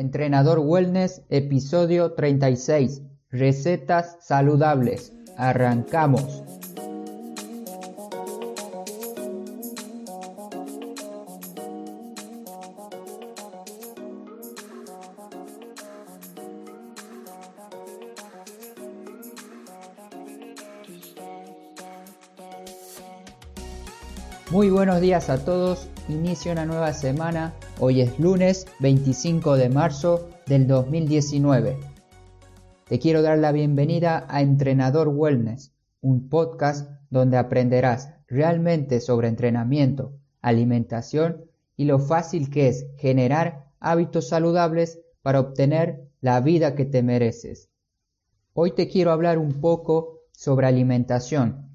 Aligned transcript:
Entrenador 0.00 0.60
Wellness, 0.60 1.20
episodio 1.28 2.12
36. 2.12 3.02
Recetas 3.30 4.16
saludables. 4.22 5.12
Arrancamos. 5.36 6.42
Muy 24.50 24.70
buenos 24.70 25.02
días 25.02 25.28
a 25.28 25.44
todos, 25.44 25.88
inicio 26.08 26.52
una 26.52 26.64
nueva 26.64 26.94
semana, 26.94 27.52
hoy 27.82 28.02
es 28.02 28.18
lunes 28.18 28.66
25 28.80 29.56
de 29.56 29.70
marzo 29.70 30.28
del 30.46 30.66
2019. 30.66 31.78
Te 32.86 32.98
quiero 32.98 33.22
dar 33.22 33.38
la 33.38 33.52
bienvenida 33.52 34.26
a 34.28 34.42
Entrenador 34.42 35.08
Wellness, 35.08 35.72
un 36.02 36.28
podcast 36.28 36.90
donde 37.08 37.38
aprenderás 37.38 38.12
realmente 38.28 39.00
sobre 39.00 39.28
entrenamiento, 39.28 40.12
alimentación 40.42 41.46
y 41.74 41.86
lo 41.86 41.98
fácil 41.98 42.50
que 42.50 42.68
es 42.68 42.86
generar 42.98 43.70
hábitos 43.80 44.28
saludables 44.28 45.00
para 45.22 45.40
obtener 45.40 46.06
la 46.20 46.38
vida 46.40 46.74
que 46.74 46.84
te 46.84 47.02
mereces. 47.02 47.70
Hoy 48.52 48.72
te 48.72 48.88
quiero 48.88 49.10
hablar 49.10 49.38
un 49.38 49.58
poco 49.62 50.20
sobre 50.32 50.66
alimentación 50.66 51.69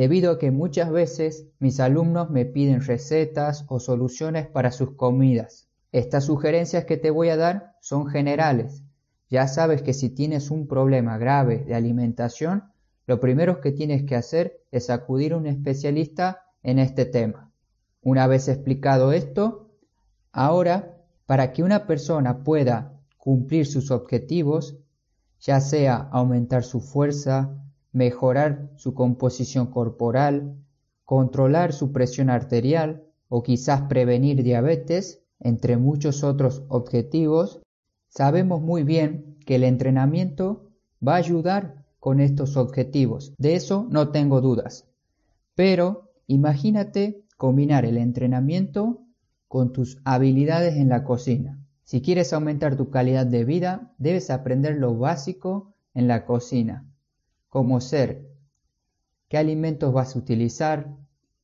debido 0.00 0.32
a 0.32 0.38
que 0.38 0.50
muchas 0.50 0.90
veces 0.90 1.46
mis 1.58 1.78
alumnos 1.78 2.30
me 2.30 2.46
piden 2.46 2.80
recetas 2.80 3.66
o 3.68 3.80
soluciones 3.80 4.46
para 4.46 4.72
sus 4.72 4.92
comidas. 4.92 5.68
Estas 5.92 6.24
sugerencias 6.24 6.86
que 6.86 6.96
te 6.96 7.10
voy 7.10 7.28
a 7.28 7.36
dar 7.36 7.76
son 7.82 8.06
generales. 8.06 8.82
Ya 9.28 9.46
sabes 9.46 9.82
que 9.82 9.92
si 9.92 10.08
tienes 10.08 10.50
un 10.50 10.66
problema 10.66 11.18
grave 11.18 11.64
de 11.66 11.74
alimentación, 11.74 12.72
lo 13.06 13.20
primero 13.20 13.60
que 13.60 13.72
tienes 13.72 14.04
que 14.04 14.16
hacer 14.16 14.62
es 14.70 14.88
acudir 14.88 15.34
a 15.34 15.36
un 15.36 15.46
especialista 15.46 16.44
en 16.62 16.78
este 16.78 17.04
tema. 17.04 17.52
Una 18.00 18.26
vez 18.26 18.48
explicado 18.48 19.12
esto, 19.12 19.68
ahora, 20.32 20.96
para 21.26 21.52
que 21.52 21.62
una 21.62 21.86
persona 21.86 22.42
pueda 22.42 22.98
cumplir 23.18 23.66
sus 23.66 23.90
objetivos, 23.90 24.78
ya 25.40 25.60
sea 25.60 26.08
aumentar 26.10 26.64
su 26.64 26.80
fuerza, 26.80 27.60
mejorar 27.92 28.70
su 28.76 28.94
composición 28.94 29.66
corporal, 29.66 30.56
controlar 31.04 31.72
su 31.72 31.92
presión 31.92 32.30
arterial 32.30 33.02
o 33.28 33.42
quizás 33.42 33.82
prevenir 33.82 34.42
diabetes, 34.42 35.22
entre 35.40 35.76
muchos 35.76 36.22
otros 36.22 36.62
objetivos, 36.68 37.62
sabemos 38.08 38.60
muy 38.60 38.82
bien 38.84 39.36
que 39.46 39.56
el 39.56 39.64
entrenamiento 39.64 40.70
va 41.06 41.14
a 41.14 41.18
ayudar 41.18 41.84
con 41.98 42.20
estos 42.20 42.56
objetivos. 42.56 43.34
De 43.38 43.54
eso 43.54 43.86
no 43.90 44.10
tengo 44.10 44.40
dudas. 44.40 44.86
Pero 45.54 46.12
imagínate 46.26 47.24
combinar 47.36 47.84
el 47.84 47.96
entrenamiento 47.96 49.02
con 49.48 49.72
tus 49.72 50.00
habilidades 50.04 50.76
en 50.76 50.88
la 50.90 51.04
cocina. 51.04 51.58
Si 51.84 52.02
quieres 52.02 52.32
aumentar 52.32 52.76
tu 52.76 52.90
calidad 52.90 53.26
de 53.26 53.44
vida, 53.44 53.92
debes 53.98 54.30
aprender 54.30 54.76
lo 54.76 54.96
básico 54.96 55.74
en 55.94 56.06
la 56.06 56.24
cocina 56.24 56.89
como 57.50 57.80
ser 57.80 58.30
qué 59.28 59.36
alimentos 59.38 59.92
vas 59.92 60.16
a 60.16 60.18
utilizar, 60.18 60.96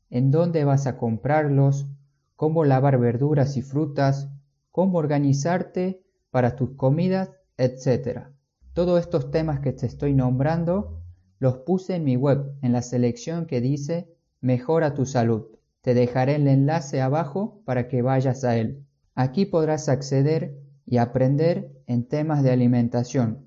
en 0.09 0.31
dónde 0.31 0.65
vas 0.65 0.87
a 0.87 0.97
comprarlos, 0.97 1.89
cómo 2.37 2.65
lavar 2.65 2.99
verduras 2.99 3.57
y 3.57 3.63
frutas, 3.63 4.31
cómo 4.71 4.99
organizarte 4.99 6.03
para 6.31 6.57
tus 6.57 6.71
comidas, 6.71 7.31
etc. 7.59 8.29
Todos 8.73 9.01
estos 9.01 9.31
temas 9.31 9.61
que 9.61 9.73
te 9.73 9.87
estoy 9.87 10.15
nombrando 10.15 11.03
los 11.39 11.59
puse 11.59 11.97
en 11.97 12.05
mi 12.05 12.17
web 12.17 12.55
en 12.63 12.73
la 12.73 12.83
selección 12.83 13.47
que 13.47 13.61
dice 13.61 14.13
Mejora 14.41 14.95
tu 14.95 15.07
salud. 15.07 15.47
Te 15.81 15.95
dejaré 15.95 16.37
el 16.37 16.47
enlace 16.49 17.01
abajo 17.01 17.63
para 17.65 17.89
que 17.89 18.03
vayas 18.03 18.45
a 18.45 18.57
él. 18.57 18.85
Aquí 19.15 19.47
podrás 19.47 19.89
acceder 19.89 20.59
y 20.87 20.99
aprender 20.99 21.73
en 21.87 22.07
temas 22.07 22.43
de 22.43 22.51
alimentación, 22.51 23.46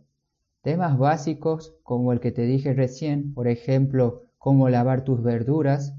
Temas 0.69 0.99
básicos 0.99 1.73
como 1.81 2.13
el 2.13 2.19
que 2.19 2.31
te 2.31 2.43
dije 2.43 2.75
recién, 2.75 3.33
por 3.33 3.47
ejemplo, 3.47 4.27
cómo 4.37 4.69
lavar 4.69 5.03
tus 5.03 5.23
verduras, 5.23 5.95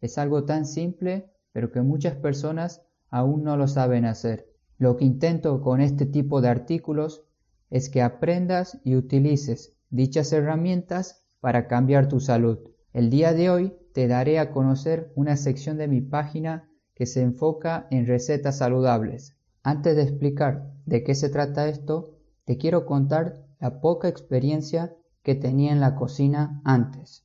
es 0.00 0.16
algo 0.16 0.44
tan 0.44 0.64
simple, 0.64 1.32
pero 1.50 1.72
que 1.72 1.82
muchas 1.82 2.14
personas 2.14 2.86
aún 3.10 3.42
no 3.42 3.56
lo 3.56 3.66
saben 3.66 4.04
hacer. 4.04 4.46
Lo 4.78 4.96
que 4.96 5.06
intento 5.06 5.60
con 5.60 5.80
este 5.80 6.06
tipo 6.06 6.40
de 6.40 6.50
artículos 6.50 7.24
es 7.68 7.90
que 7.90 8.00
aprendas 8.00 8.78
y 8.84 8.94
utilices 8.94 9.76
dichas 9.90 10.32
herramientas 10.32 11.24
para 11.40 11.66
cambiar 11.66 12.06
tu 12.06 12.20
salud. 12.20 12.60
El 12.92 13.10
día 13.10 13.32
de 13.32 13.50
hoy 13.50 13.72
te 13.92 14.06
daré 14.06 14.38
a 14.38 14.52
conocer 14.52 15.10
una 15.16 15.36
sección 15.36 15.78
de 15.78 15.88
mi 15.88 16.00
página 16.00 16.70
que 16.94 17.06
se 17.06 17.22
enfoca 17.22 17.88
en 17.90 18.06
recetas 18.06 18.58
saludables. 18.58 19.36
Antes 19.64 19.96
de 19.96 20.02
explicar 20.02 20.70
de 20.86 21.02
qué 21.02 21.16
se 21.16 21.28
trata 21.28 21.66
esto, 21.66 22.11
te 22.44 22.58
quiero 22.58 22.86
contar 22.86 23.36
la 23.60 23.80
poca 23.80 24.08
experiencia 24.08 24.94
que 25.22 25.34
tenía 25.34 25.72
en 25.72 25.80
la 25.80 25.94
cocina 25.94 26.60
antes. 26.64 27.24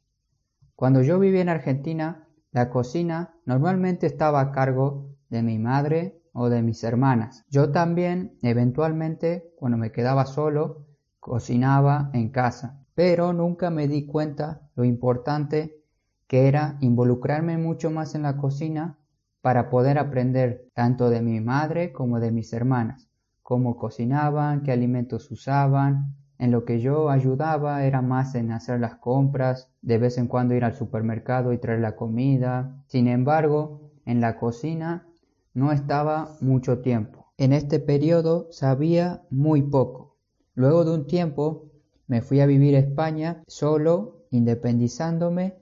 Cuando 0.76 1.02
yo 1.02 1.20
vivía 1.20 1.42
en 1.42 1.50
Argentina, 1.50 2.28
la 2.52 2.70
cocina 2.70 3.34
normalmente 3.46 4.06
estaba 4.06 4.42
a 4.42 4.52
cargo 4.52 5.10
de 5.30 5.42
mi 5.42 5.58
madre 5.58 6.22
o 6.34 6.50
de 6.50 6.62
mis 6.62 6.84
hermanas. 6.84 7.44
Yo 7.50 7.72
también, 7.72 8.38
eventualmente, 8.44 9.52
cuando 9.58 9.78
me 9.78 9.92
quedaba 9.92 10.26
solo, 10.26 10.86
cocinaba 11.20 12.12
en 12.14 12.30
casa, 12.30 12.86
pero 12.94 13.34
nunca 13.34 13.70
me 13.70 13.88
di 13.88 14.06
cuenta 14.06 14.70
lo 14.76 14.84
importante 14.84 15.84
que 16.28 16.48
era 16.48 16.78
involucrarme 16.82 17.58
mucho 17.58 17.90
más 17.90 18.14
en 18.16 18.22
la 18.22 18.38
cocina 18.38 19.00
para 19.42 19.70
poder 19.70 19.98
aprender 19.98 20.70
tanto 20.74 21.10
de 21.10 21.22
mi 21.22 21.40
madre 21.40 21.92
como 21.92 22.20
de 22.20 22.32
mis 22.32 22.54
hermanas, 22.54 23.07
cómo 23.48 23.78
cocinaban, 23.78 24.62
qué 24.62 24.74
alimentos 24.74 25.32
usaban, 25.32 26.18
en 26.38 26.52
lo 26.52 26.66
que 26.66 26.82
yo 26.82 27.10
ayudaba 27.10 27.86
era 27.86 28.02
más 28.02 28.36
en 28.36 28.52
hacer 28.52 28.82
las 28.82 28.96
compras, 28.96 29.72
de 29.82 29.98
vez 29.98 30.18
en 30.18 30.28
cuando 30.28 30.54
ir 30.54 30.66
al 30.66 30.76
supermercado 30.76 31.54
y 31.54 31.58
traer 31.58 31.80
la 31.80 31.96
comida. 31.96 32.84
Sin 32.88 33.08
embargo, 33.08 33.94
en 34.06 34.20
la 34.20 34.38
cocina 34.38 35.08
no 35.54 35.72
estaba 35.72 36.36
mucho 36.42 36.80
tiempo. 36.80 37.32
En 37.38 37.54
este 37.54 37.80
periodo 37.80 38.50
sabía 38.52 39.24
muy 39.30 39.62
poco. 39.62 40.18
Luego 40.54 40.84
de 40.84 40.96
un 40.96 41.08
tiempo 41.08 41.72
me 42.06 42.22
fui 42.22 42.42
a 42.42 42.48
vivir 42.48 42.76
a 42.76 42.80
España 42.80 43.44
solo, 43.48 44.26
independizándome, 44.30 45.56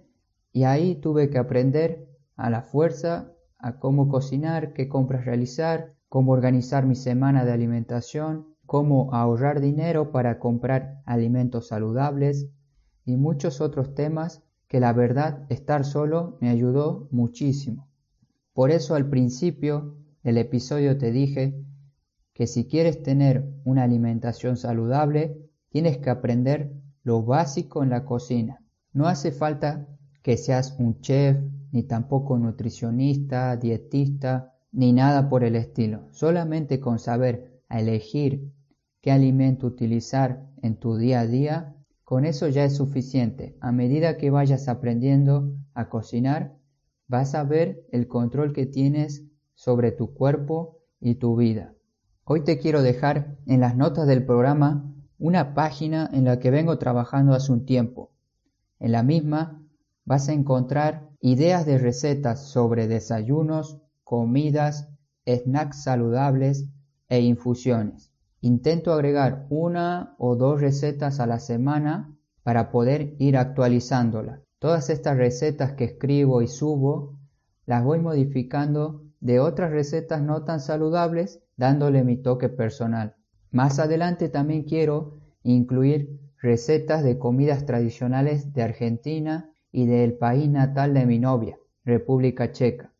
y 0.51 0.63
ahí 0.63 0.95
tuve 0.95 1.29
que 1.29 1.37
aprender 1.37 2.09
a 2.35 2.49
la 2.49 2.63
fuerza 2.63 3.31
a 3.59 3.77
cómo 3.77 4.09
cocinar, 4.09 4.73
qué 4.73 4.89
compras 4.89 5.25
realizar, 5.25 5.93
cómo 6.09 6.31
organizar 6.31 6.85
mi 6.85 6.95
semana 6.95 7.45
de 7.45 7.51
alimentación, 7.51 8.55
cómo 8.65 9.13
ahorrar 9.13 9.61
dinero 9.61 10.11
para 10.11 10.39
comprar 10.39 11.01
alimentos 11.05 11.67
saludables 11.67 12.47
y 13.05 13.17
muchos 13.17 13.61
otros 13.61 13.93
temas 13.93 14.43
que 14.67 14.79
la 14.79 14.93
verdad 14.93 15.45
estar 15.49 15.85
solo 15.85 16.37
me 16.41 16.49
ayudó 16.49 17.07
muchísimo. 17.11 17.87
Por 18.53 18.71
eso 18.71 18.95
al 18.95 19.09
principio 19.09 19.97
del 20.23 20.37
episodio 20.37 20.97
te 20.97 21.11
dije 21.11 21.63
que 22.33 22.47
si 22.47 22.65
quieres 22.67 23.03
tener 23.03 23.53
una 23.63 23.83
alimentación 23.83 24.57
saludable, 24.57 25.37
tienes 25.69 25.97
que 25.99 26.09
aprender 26.09 26.73
lo 27.03 27.23
básico 27.23 27.83
en 27.83 27.91
la 27.91 28.05
cocina. 28.05 28.63
No 28.93 29.07
hace 29.07 29.31
falta 29.31 29.87
que 30.23 30.37
seas 30.37 30.75
un 30.79 30.99
chef, 31.01 31.37
ni 31.71 31.83
tampoco 31.83 32.37
nutricionista, 32.37 33.55
dietista, 33.57 34.54
ni 34.75 34.91
nada 34.91 35.29
por 35.29 35.45
el 35.45 35.55
estilo. 35.55 36.03
Solamente 36.11 36.81
con 36.81 36.99
saber 36.99 37.61
elegir 37.69 38.51
qué 39.01 39.11
alimento 39.11 39.67
utilizar 39.67 40.45
en 40.61 40.75
tu 40.75 40.97
día 40.97 41.21
a 41.21 41.27
día, 41.27 41.75
con 42.03 42.25
eso 42.25 42.49
ya 42.49 42.65
es 42.65 42.75
suficiente. 42.75 43.57
A 43.61 43.71
medida 43.71 44.17
que 44.17 44.29
vayas 44.29 44.67
aprendiendo 44.67 45.55
a 45.73 45.87
cocinar, 45.87 46.57
vas 47.07 47.35
a 47.35 47.43
ver 47.43 47.85
el 47.91 48.07
control 48.07 48.51
que 48.51 48.65
tienes 48.65 49.23
sobre 49.53 49.93
tu 49.93 50.13
cuerpo 50.13 50.81
y 50.99 51.15
tu 51.15 51.37
vida. 51.37 51.73
Hoy 52.25 52.43
te 52.43 52.59
quiero 52.59 52.81
dejar 52.81 53.37
en 53.45 53.61
las 53.61 53.77
notas 53.77 54.07
del 54.07 54.25
programa 54.25 54.93
una 55.17 55.53
página 55.53 56.09
en 56.11 56.25
la 56.25 56.39
que 56.39 56.51
vengo 56.51 56.77
trabajando 56.77 57.33
hace 57.33 57.53
un 57.53 57.65
tiempo. 57.65 58.11
En 58.79 58.91
la 58.91 59.03
misma 59.03 59.63
vas 60.03 60.27
a 60.27 60.33
encontrar 60.33 61.09
ideas 61.21 61.65
de 61.65 61.77
recetas 61.77 62.49
sobre 62.49 62.87
desayunos, 62.87 63.81
comidas, 64.05 64.87
snacks 65.27 65.83
saludables 65.83 66.69
e 67.09 67.19
infusiones. 67.19 68.13
Intento 68.39 68.93
agregar 68.93 69.47
una 69.49 70.15
o 70.17 70.35
dos 70.35 70.61
recetas 70.61 71.19
a 71.19 71.25
la 71.25 71.39
semana 71.39 72.15
para 72.43 72.69
poder 72.69 73.15
ir 73.17 73.35
actualizándola. 73.35 74.41
Todas 74.59 74.89
estas 74.89 75.17
recetas 75.17 75.73
que 75.73 75.85
escribo 75.85 76.41
y 76.41 76.47
subo 76.47 77.17
las 77.65 77.83
voy 77.83 77.99
modificando 77.99 79.03
de 79.19 79.39
otras 79.39 79.71
recetas 79.71 80.21
no 80.21 80.43
tan 80.43 80.59
saludables 80.59 81.41
dándole 81.57 82.03
mi 82.03 82.17
toque 82.17 82.47
personal. 82.47 83.15
Más 83.51 83.79
adelante 83.79 84.29
también 84.29 84.63
quiero 84.63 85.19
incluir 85.43 86.19
recetas 86.39 87.03
de 87.03 87.17
comidas 87.17 87.65
tradicionales 87.65 88.53
de 88.53 88.61
Argentina 88.61 89.51
y 89.71 89.87
del 89.87 90.13
país 90.13 90.47
natal 90.49 90.93
de 90.93 91.05
mi 91.07 91.17
novia, 91.17 91.57
República 91.83 92.51
Checa. 92.51 92.94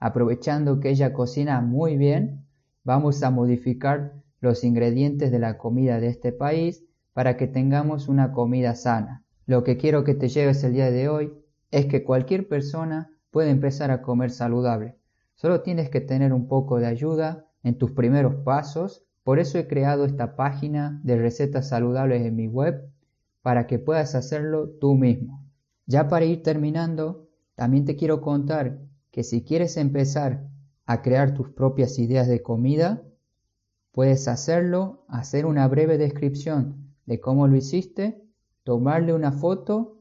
Aprovechando 0.00 0.80
que 0.80 0.90
ella 0.90 1.12
cocina 1.12 1.60
muy 1.60 1.96
bien, 1.96 2.46
vamos 2.84 3.22
a 3.22 3.30
modificar 3.30 4.14
los 4.40 4.62
ingredientes 4.62 5.30
de 5.32 5.38
la 5.38 5.58
comida 5.58 5.98
de 5.98 6.08
este 6.08 6.32
país 6.32 6.84
para 7.12 7.36
que 7.36 7.48
tengamos 7.48 8.08
una 8.08 8.32
comida 8.32 8.74
sana. 8.76 9.24
Lo 9.46 9.64
que 9.64 9.76
quiero 9.76 10.04
que 10.04 10.14
te 10.14 10.28
lleves 10.28 10.62
el 10.62 10.74
día 10.74 10.90
de 10.90 11.08
hoy 11.08 11.32
es 11.70 11.86
que 11.86 12.04
cualquier 12.04 12.46
persona 12.46 13.10
puede 13.30 13.50
empezar 13.50 13.90
a 13.90 14.02
comer 14.02 14.30
saludable. 14.30 14.96
Solo 15.34 15.62
tienes 15.62 15.90
que 15.90 16.00
tener 16.00 16.32
un 16.32 16.48
poco 16.48 16.78
de 16.78 16.86
ayuda 16.86 17.46
en 17.62 17.76
tus 17.76 17.90
primeros 17.90 18.36
pasos. 18.44 19.04
Por 19.24 19.38
eso 19.38 19.58
he 19.58 19.66
creado 19.66 20.04
esta 20.04 20.36
página 20.36 21.00
de 21.02 21.16
recetas 21.16 21.68
saludables 21.68 22.24
en 22.24 22.36
mi 22.36 22.46
web 22.46 22.88
para 23.42 23.66
que 23.66 23.78
puedas 23.78 24.14
hacerlo 24.14 24.68
tú 24.80 24.94
mismo. 24.94 25.44
Ya 25.86 26.08
para 26.08 26.24
ir 26.24 26.42
terminando, 26.42 27.28
también 27.54 27.84
te 27.84 27.96
quiero 27.96 28.20
contar 28.20 28.78
que 29.18 29.24
si 29.24 29.42
quieres 29.42 29.76
empezar 29.76 30.48
a 30.86 31.02
crear 31.02 31.34
tus 31.34 31.48
propias 31.50 31.98
ideas 31.98 32.28
de 32.28 32.40
comida, 32.40 33.02
puedes 33.90 34.28
hacerlo, 34.28 35.04
hacer 35.08 35.44
una 35.44 35.66
breve 35.66 35.98
descripción 35.98 36.94
de 37.04 37.18
cómo 37.18 37.48
lo 37.48 37.56
hiciste, 37.56 38.22
tomarle 38.62 39.12
una 39.12 39.32
foto 39.32 39.96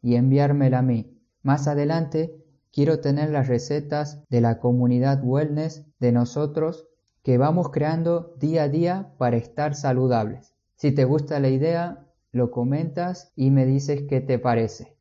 y 0.00 0.14
enviármela 0.14 0.78
a 0.78 0.82
mí. 0.82 1.20
Más 1.42 1.68
adelante 1.68 2.42
quiero 2.72 3.00
tener 3.00 3.28
las 3.28 3.46
recetas 3.46 4.24
de 4.30 4.40
la 4.40 4.58
comunidad 4.58 5.22
wellness 5.22 5.84
de 6.00 6.12
nosotros 6.12 6.88
que 7.22 7.36
vamos 7.36 7.68
creando 7.68 8.34
día 8.38 8.62
a 8.62 8.68
día 8.70 9.12
para 9.18 9.36
estar 9.36 9.74
saludables. 9.74 10.54
Si 10.76 10.92
te 10.92 11.04
gusta 11.04 11.40
la 11.40 11.50
idea, 11.50 12.06
lo 12.30 12.50
comentas 12.50 13.34
y 13.36 13.50
me 13.50 13.66
dices 13.66 14.04
qué 14.08 14.22
te 14.22 14.38
parece. 14.38 14.96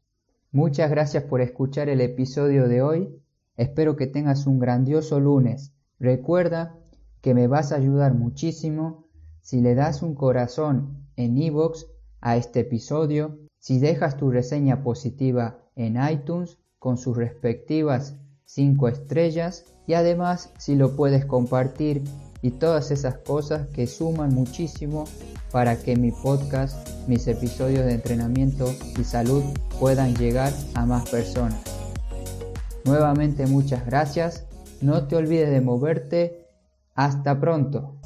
Muchas 0.51 0.91
gracias 0.91 1.23
por 1.23 1.39
escuchar 1.39 1.87
el 1.87 2.01
episodio 2.01 2.67
de 2.67 2.81
hoy. 2.81 3.20
Espero 3.57 3.95
que 3.95 4.07
tengas 4.07 4.47
un 4.47 4.59
grandioso 4.59 5.19
lunes. 5.19 5.73
Recuerda 5.99 6.77
que 7.21 7.33
me 7.33 7.47
vas 7.47 7.71
a 7.71 7.75
ayudar 7.75 8.13
muchísimo 8.13 9.07
si 9.41 9.61
le 9.61 9.75
das 9.75 10.01
un 10.01 10.15
corazón 10.15 11.07
en 11.15 11.37
iVoox 11.37 11.85
a 12.21 12.37
este 12.37 12.61
episodio, 12.61 13.39
si 13.59 13.79
dejas 13.79 14.17
tu 14.17 14.31
reseña 14.31 14.83
positiva 14.83 15.59
en 15.75 15.97
iTunes 16.01 16.57
con 16.79 16.97
sus 16.97 17.17
respectivas 17.17 18.15
5 18.45 18.87
estrellas 18.87 19.65
y 19.87 19.93
además 19.93 20.51
si 20.57 20.75
lo 20.75 20.95
puedes 20.95 21.25
compartir 21.25 22.03
y 22.41 22.51
todas 22.51 22.91
esas 22.91 23.17
cosas 23.19 23.67
que 23.67 23.87
suman 23.87 24.33
muchísimo 24.33 25.05
para 25.51 25.77
que 25.77 25.95
mi 25.95 26.11
podcast, 26.11 27.07
mis 27.07 27.27
episodios 27.27 27.85
de 27.85 27.93
entrenamiento 27.93 28.65
y 28.99 29.03
salud 29.03 29.43
puedan 29.79 30.15
llegar 30.15 30.51
a 30.73 30.85
más 30.85 31.09
personas. 31.09 31.80
Nuevamente 32.85 33.45
muchas 33.45 33.85
gracias, 33.85 34.45
no 34.81 35.07
te 35.07 35.15
olvides 35.15 35.51
de 35.51 35.61
moverte, 35.61 36.47
hasta 36.95 37.39
pronto. 37.39 38.00